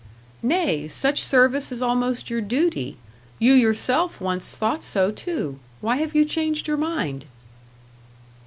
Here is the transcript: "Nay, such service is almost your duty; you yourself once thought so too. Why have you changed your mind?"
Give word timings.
"Nay, 0.41 0.87
such 0.87 1.21
service 1.23 1.71
is 1.71 1.79
almost 1.79 2.27
your 2.27 2.41
duty; 2.41 2.97
you 3.37 3.53
yourself 3.53 4.19
once 4.19 4.55
thought 4.55 4.81
so 4.83 5.11
too. 5.11 5.59
Why 5.79 5.97
have 5.97 6.15
you 6.15 6.25
changed 6.25 6.67
your 6.67 6.77
mind?" 6.77 7.25